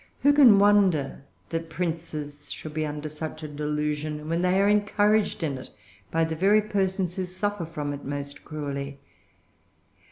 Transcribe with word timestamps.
Who 0.23 0.33
can 0.33 0.57
wonder 0.57 1.23
that 1.49 1.69
princes 1.69 2.51
should 2.51 2.73
be 2.73 2.87
under 2.87 3.07
such 3.07 3.43
a 3.43 3.47
delusion, 3.47 4.27
when 4.29 4.41
they 4.41 4.59
are 4.59 4.67
encouraged 4.67 5.43
in 5.43 5.59
it 5.59 5.69
by 6.09 6.23
the 6.23 6.35
very 6.35 6.59
persons 6.63 7.17
who 7.17 7.25
suffer 7.25 7.67
from 7.67 7.93
it 7.93 8.03
most 8.03 8.43
cruelly? 8.43 8.99